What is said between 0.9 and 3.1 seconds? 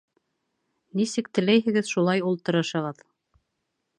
Нисек теләйһегеҙ, шулай ултырышығыҙ.